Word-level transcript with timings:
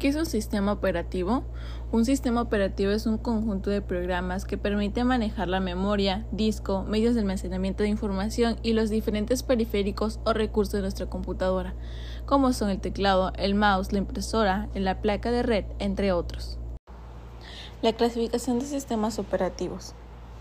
¿Qué 0.00 0.08
es 0.08 0.16
un 0.16 0.24
sistema 0.24 0.72
operativo? 0.72 1.44
Un 1.92 2.06
sistema 2.06 2.40
operativo 2.40 2.90
es 2.90 3.04
un 3.04 3.18
conjunto 3.18 3.68
de 3.68 3.82
programas 3.82 4.46
que 4.46 4.56
permite 4.56 5.04
manejar 5.04 5.48
la 5.48 5.60
memoria, 5.60 6.24
disco, 6.32 6.84
medios 6.84 7.12
de 7.12 7.20
almacenamiento 7.20 7.82
de 7.82 7.90
información 7.90 8.56
y 8.62 8.72
los 8.72 8.88
diferentes 8.88 9.42
periféricos 9.42 10.18
o 10.24 10.32
recursos 10.32 10.72
de 10.72 10.80
nuestra 10.80 11.04
computadora, 11.04 11.74
como 12.24 12.54
son 12.54 12.70
el 12.70 12.80
teclado, 12.80 13.34
el 13.36 13.54
mouse, 13.54 13.92
la 13.92 13.98
impresora, 13.98 14.70
la 14.74 15.02
placa 15.02 15.30
de 15.30 15.42
red, 15.42 15.66
entre 15.80 16.12
otros. 16.12 16.56
La 17.82 17.92
clasificación 17.92 18.58
de 18.58 18.64
sistemas 18.64 19.18
operativos. 19.18 19.92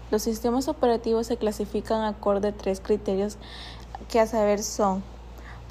Los 0.10 0.22
sistemas 0.22 0.70
operativos 0.70 1.28
se 1.28 1.36
clasifican 1.36 2.06
acorde 2.06 2.48
a 2.48 2.56
tres 2.56 2.80
criterios 2.80 3.38
que 4.08 4.22
a 4.22 4.26
saber 4.26 4.64
son 4.64 5.04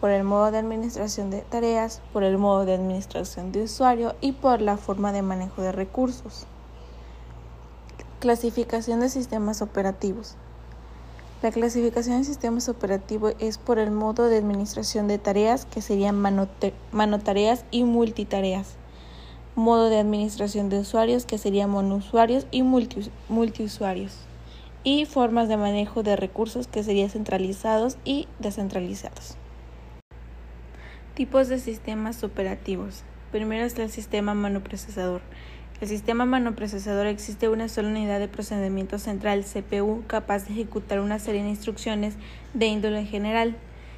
por 0.01 0.11
el 0.11 0.23
modo 0.23 0.51
de 0.51 0.59
administración 0.59 1.30
de 1.30 1.41
tareas, 1.43 2.01
por 2.12 2.23
el 2.23 2.39
modo 2.39 2.65
de 2.65 2.75
administración 2.75 3.51
de 3.51 3.65
usuario 3.65 4.15
y 4.21 4.33
por 4.33 4.61
la 4.61 4.77
forma 4.77 5.12
de 5.12 5.23
manejo 5.23 5.62
de 5.62 5.73
recursos. 5.73 6.47
Clasificación 8.20 9.01
de 9.01 9.09
sistemas 9.09 9.61
operativos. 9.62 10.37
La 11.42 11.53
clasificación 11.53 12.19
de 12.19 12.25
sistemas 12.25 12.69
operativos 12.69 13.34
es 13.39 13.59
por 13.59 13.79
el 13.79 13.92
modo 13.92 14.27
de 14.27 14.39
administración 14.39 15.06
de 15.06 15.19
tareas, 15.19 15.66
que 15.66 15.83
serían 15.83 16.20
monotareas 16.91 17.65
y 17.70 17.84
multitareas. 17.84 18.75
Modo 19.55 19.89
de 19.89 19.98
administración 19.98 20.69
de 20.69 20.80
usuarios, 20.80 21.27
que 21.27 21.39
serían 21.39 21.70
monousuarios 21.70 22.47
y 22.51 22.62
multiusuarios. 22.62 24.17
Y 24.83 25.05
formas 25.05 25.48
de 25.48 25.56
manejo 25.56 26.03
de 26.03 26.17
recursos, 26.17 26.67
que 26.67 26.83
serían 26.83 27.11
centralizados 27.11 27.98
y 28.05 28.27
descentralizados. 28.41 29.37
Tipos 31.18 31.48
de 31.48 31.58
sistemas 31.58 32.22
operativos. 32.22 33.02
Primero 33.32 33.64
es 33.64 33.77
el 33.77 33.90
sistema 33.90 34.34
manoprocesador. 34.34 35.20
El 35.80 35.88
sistema 35.88 36.27
manoprocesador 36.27 37.08
existe 37.08 37.48
una 37.48 37.69
sola 37.69 37.88
unidad 37.88 38.20
de 38.20 38.28
procedimiento 38.28 39.00
central, 39.00 39.44
CPU, 39.44 40.05
capaz 40.06 40.47
de 40.47 40.52
ejecutar 40.52 41.00
una 41.00 41.19
serie 41.19 41.42
de 41.42 41.48
instrucciones 41.48 42.14
de 42.55 42.66
índole 42.66 43.05
general. 43.05 43.56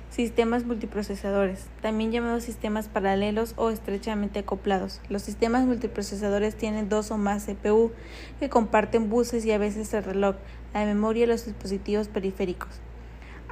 Sistemas 0.09 0.65
multiprocesadores, 0.65 1.67
también 1.83 2.11
llamados 2.11 2.45
sistemas 2.45 2.89
paralelos 2.89 3.53
o 3.59 3.69
estrechamente 3.69 4.39
acoplados. 4.39 5.03
Los 5.11 5.21
sistemas 5.21 5.67
multiprocesadores 5.67 6.57
tienen 6.57 6.89
dos 6.89 7.11
o 7.11 7.19
más 7.19 7.45
CPU 7.45 7.93
que 8.39 8.49
comparten 8.49 9.11
buses 9.11 9.45
y 9.45 9.53
a 9.53 9.59
veces 9.59 9.93
el 9.93 10.05
reloj, 10.05 10.37
la 10.73 10.87
memoria 10.87 11.25
y 11.25 11.27
los 11.27 11.45
dispositivos 11.45 12.09
periféricos. 12.09 12.81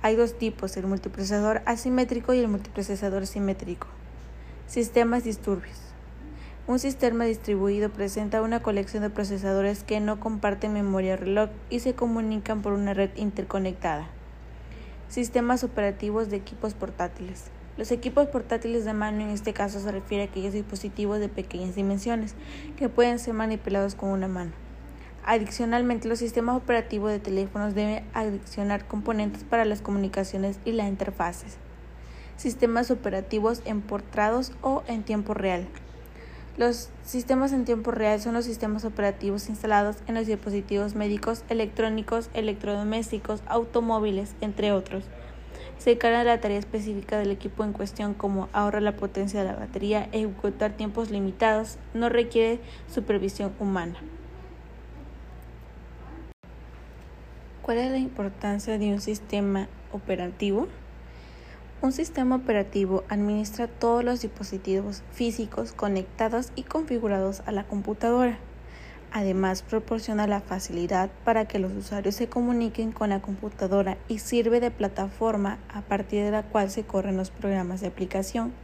Hay 0.01 0.15
dos 0.15 0.39
tipos, 0.39 0.77
el 0.77 0.87
multiprocesador 0.87 1.61
asimétrico 1.65 2.33
y 2.33 2.39
el 2.39 2.47
multiprocesador 2.47 3.27
simétrico. 3.27 3.89
Sistemas 4.69 5.25
disturbios. 5.25 5.77
Un 6.69 6.79
sistema 6.79 7.25
distribuido 7.25 7.91
presenta 7.91 8.43
una 8.43 8.63
colección 8.63 9.03
de 9.03 9.11
procesadores 9.11 9.83
que 9.83 9.99
no 9.99 10.21
comparten 10.21 10.73
memoria 10.73 11.17
reloj 11.17 11.51
y 11.69 11.81
se 11.81 11.95
comunican 11.95 12.63
por 12.63 12.75
una 12.75 12.95
red 12.95 13.11
interconectada. 13.17 14.07
Sistemas 15.09 15.65
operativos 15.65 16.31
de 16.31 16.37
equipos 16.37 16.75
portátiles. 16.75 17.47
Los 17.77 17.91
equipos 17.91 18.29
portátiles 18.29 18.85
de 18.85 18.93
mano 18.93 19.23
en 19.23 19.31
este 19.31 19.53
caso 19.53 19.81
se 19.81 19.91
refiere 19.91 20.25
a 20.25 20.27
aquellos 20.27 20.53
dispositivos 20.53 21.19
de 21.19 21.29
pequeñas 21.29 21.75
dimensiones 21.75 22.37
que 22.77 22.89
pueden 22.89 23.19
ser 23.19 23.35
manipulados 23.35 23.97
con 23.97 24.11
una 24.11 24.29
mano. 24.29 24.68
Adicionalmente, 25.31 26.09
los 26.09 26.21
sistemas 26.21 26.57
operativos 26.57 27.11
de 27.11 27.19
teléfonos 27.19 27.75
deben 27.75 28.03
adicionar 28.15 28.87
componentes 28.87 29.45
para 29.45 29.67
las 29.67 29.83
comunicaciones 29.83 30.59
y 30.65 30.73
las 30.73 30.89
interfaces. 30.89 31.59
Sistemas 32.39 32.91
operativos 32.91 33.61
emportados 33.67 34.53
o 34.63 34.83
en 34.87 35.03
tiempo 35.03 35.35
real. 35.35 35.69
Los 36.57 36.89
sistemas 37.05 37.53
en 37.53 37.67
tiempo 37.67 37.91
real 37.91 38.23
son 38.23 38.33
los 38.33 38.47
sistemas 38.47 38.87
operativos 38.87 39.51
instalados 39.51 39.97
en 40.07 40.15
los 40.15 40.27
dispositivos 40.27 40.95
médicos, 40.95 41.45
electrónicos, 41.51 42.31
electrodomésticos, 42.33 43.43
automóviles, 43.49 44.35
entre 44.41 44.73
otros. 44.73 45.05
Se 45.77 45.93
encarga 45.93 46.21
de 46.21 46.25
la 46.25 46.41
tarea 46.41 46.59
específica 46.59 47.19
del 47.19 47.33
equipo 47.33 47.65
en 47.65 47.75
cuestión 47.75 48.15
como 48.15 48.49
ahorrar 48.55 48.81
la 48.81 48.97
potencia 48.97 49.41
de 49.41 49.51
la 49.51 49.57
batería, 49.57 50.09
ejecutar 50.13 50.73
tiempos 50.73 51.11
limitados, 51.11 51.77
no 51.93 52.09
requiere 52.09 52.61
supervisión 52.87 53.53
humana. 53.61 53.99
¿Cuál 57.69 57.81
es 57.81 57.91
la 57.91 57.99
importancia 57.99 58.79
de 58.79 58.95
un 58.95 59.01
sistema 59.03 59.69
operativo? 59.93 60.69
Un 61.83 61.93
sistema 61.93 62.37
operativo 62.37 63.05
administra 63.11 63.67
todos 63.67 64.03
los 64.03 64.23
dispositivos 64.23 65.03
físicos 65.13 65.73
conectados 65.73 66.51
y 66.55 66.63
configurados 66.63 67.43
a 67.45 67.53
la 67.53 67.65
computadora. 67.65 68.39
Además, 69.13 69.61
proporciona 69.61 70.27
la 70.27 70.41
facilidad 70.41 71.11
para 71.27 71.45
que 71.45 71.59
los 71.59 71.75
usuarios 71.75 72.15
se 72.15 72.31
comuniquen 72.31 72.91
con 72.91 73.11
la 73.11 73.21
computadora 73.21 73.99
y 74.09 74.21
sirve 74.21 74.61
de 74.61 74.71
plataforma 74.71 75.59
a 75.69 75.83
partir 75.83 76.25
de 76.25 76.31
la 76.31 76.45
cual 76.45 76.71
se 76.71 76.85
corren 76.85 77.19
los 77.19 77.29
programas 77.29 77.83
de 77.83 77.89
aplicación. 77.89 78.55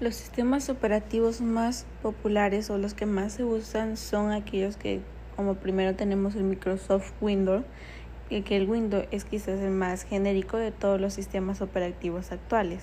Los 0.00 0.14
sistemas 0.14 0.70
operativos 0.70 1.42
más 1.42 1.84
populares 2.00 2.70
o 2.70 2.78
los 2.78 2.94
que 2.94 3.04
más 3.04 3.34
se 3.34 3.44
usan 3.44 3.98
son 3.98 4.32
aquellos 4.32 4.78
que 4.78 5.02
como 5.40 5.54
primero 5.54 5.96
tenemos 5.96 6.34
el 6.34 6.42
Microsoft 6.42 7.12
Windows, 7.22 7.64
que 8.28 8.56
el 8.58 8.68
Windows 8.68 9.06
es 9.10 9.24
quizás 9.24 9.58
el 9.60 9.70
más 9.70 10.02
genérico 10.02 10.58
de 10.58 10.70
todos 10.70 11.00
los 11.00 11.14
sistemas 11.14 11.62
operativos 11.62 12.30
actuales. 12.30 12.82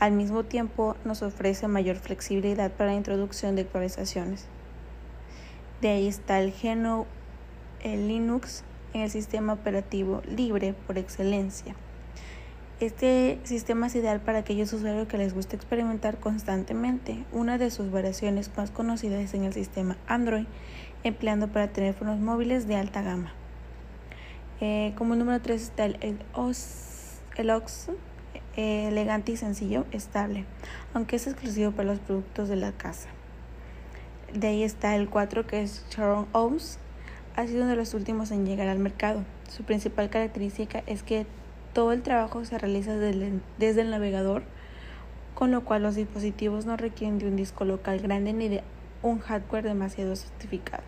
Al 0.00 0.10
mismo 0.10 0.42
tiempo, 0.42 0.96
nos 1.04 1.22
ofrece 1.22 1.68
mayor 1.68 1.94
flexibilidad 1.94 2.72
para 2.72 2.90
la 2.90 2.96
introducción 2.96 3.54
de 3.54 3.62
actualizaciones. 3.62 4.48
De 5.80 5.90
ahí 5.90 6.08
está 6.08 6.40
el 6.40 6.52
GNU, 6.52 7.06
el 7.84 8.08
Linux 8.08 8.64
en 8.92 9.02
el 9.02 9.10
sistema 9.10 9.52
operativo 9.52 10.22
libre 10.26 10.74
por 10.88 10.98
excelencia. 10.98 11.76
Este 12.80 13.38
sistema 13.44 13.88
es 13.88 13.94
ideal 13.94 14.20
para 14.20 14.38
aquellos 14.38 14.72
usuarios 14.72 15.06
que 15.06 15.18
les 15.18 15.34
gusta 15.34 15.54
experimentar 15.54 16.18
constantemente. 16.18 17.26
Una 17.30 17.58
de 17.58 17.70
sus 17.70 17.90
variaciones 17.90 18.50
más 18.56 18.70
conocidas 18.70 19.20
es 19.20 19.34
en 19.34 19.44
el 19.44 19.52
sistema 19.52 19.98
Android, 20.06 20.46
empleando 21.04 21.48
para 21.48 21.68
teléfonos 21.68 22.20
móviles 22.20 22.66
de 22.66 22.76
alta 22.76 23.02
gama. 23.02 23.34
Eh, 24.62 24.94
como 24.96 25.14
número 25.14 25.42
3 25.42 25.60
está 25.60 25.84
el, 25.84 25.98
el, 26.00 27.50
OX, 27.50 27.90
eh, 28.56 28.88
elegante 28.88 29.32
y 29.32 29.36
sencillo, 29.36 29.84
estable, 29.92 30.46
aunque 30.94 31.16
es 31.16 31.26
exclusivo 31.26 31.72
para 31.72 31.88
los 31.90 31.98
productos 31.98 32.48
de 32.48 32.56
la 32.56 32.72
casa. 32.72 33.10
De 34.32 34.46
ahí 34.46 34.62
está 34.62 34.96
el 34.96 35.10
4 35.10 35.46
que 35.46 35.60
es 35.60 35.84
Sharon 35.90 36.28
OS, 36.32 36.78
ha 37.36 37.46
sido 37.46 37.60
uno 37.60 37.72
de 37.72 37.76
los 37.76 37.92
últimos 37.92 38.30
en 38.30 38.46
llegar 38.46 38.68
al 38.68 38.78
mercado. 38.78 39.22
Su 39.50 39.64
principal 39.64 40.08
característica 40.08 40.82
es 40.86 41.02
que 41.02 41.26
todo 41.72 41.92
el 41.92 42.02
trabajo 42.02 42.44
se 42.44 42.58
realiza 42.58 42.96
desde 42.96 43.80
el, 43.80 43.90
navegador, 43.90 44.42
con 45.34 45.50
lo 45.50 45.64
cual 45.64 45.82
los 45.82 45.94
dispositivos 45.94 46.66
no 46.66 46.76
requieren 46.76 47.18
de 47.18 47.26
un 47.26 47.36
disco 47.36 47.64
local 47.64 48.00
grande 48.00 48.32
ni 48.32 48.48
de 48.48 48.62
un 49.02 49.20
hardware 49.20 49.64
demasiado 49.64 50.16
certificado. 50.16 50.82